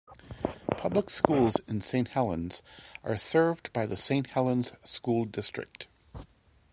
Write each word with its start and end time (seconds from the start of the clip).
Public 0.77 1.11
schools 1.11 1.57
in 1.67 1.79
Saint 1.79 2.07
Helens 2.07 2.63
are 3.03 3.17
served 3.17 3.71
by 3.71 3.85
the 3.85 3.95
Saint 3.95 4.31
Helens 4.31 4.73
School 4.83 5.25
District. 5.25 5.85